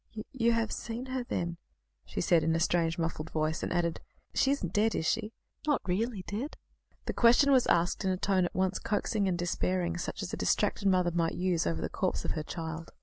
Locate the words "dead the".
6.25-7.13